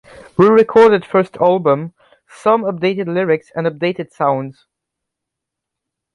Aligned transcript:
Re-recorded 0.35 1.05
first 1.05 1.37
album, 1.37 1.93
some 2.27 2.63
updated 2.63 3.05
lyrics 3.05 3.51
and 3.53 3.67
updated 3.67 4.11
sound. 4.11 4.55